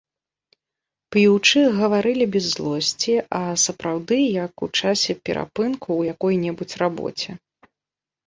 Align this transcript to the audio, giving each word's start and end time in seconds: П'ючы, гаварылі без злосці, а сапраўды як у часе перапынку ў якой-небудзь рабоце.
П'ючы, 1.15 1.59
гаварылі 1.81 2.25
без 2.35 2.45
злосці, 2.55 3.13
а 3.39 3.41
сапраўды 3.65 4.17
як 4.45 4.53
у 4.67 4.69
часе 4.79 5.11
перапынку 5.29 5.85
ў 5.99 6.15
якой-небудзь 6.15 6.75
рабоце. 6.83 7.29